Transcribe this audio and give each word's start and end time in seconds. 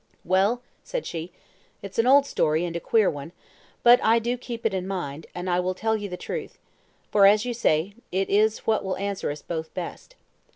"Well," 0.25 0.63
said 0.83 1.05
she, 1.05 1.31
"it's 1.83 1.99
an 1.99 2.07
old 2.07 2.25
story 2.25 2.65
and 2.65 2.75
a 2.75 2.79
queer 2.79 3.07
one, 3.07 3.33
but 3.83 4.03
I 4.03 4.17
do 4.17 4.35
keep 4.35 4.65
it 4.65 4.73
in 4.73 4.87
mind, 4.87 5.27
and 5.35 5.47
I 5.47 5.59
will 5.59 5.75
tell 5.75 5.95
you 5.95 6.09
the 6.09 6.17
truth; 6.17 6.57
for 7.11 7.27
as 7.27 7.45
you 7.45 7.53
say, 7.53 7.93
it 8.11 8.27
is 8.27 8.65
what 8.65 8.83
will 8.83 8.97
answer 8.97 9.29
us 9.29 9.43
both 9.43 9.71
best. 9.75 10.15